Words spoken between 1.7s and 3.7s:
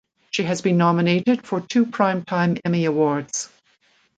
Primetime Emmy awards.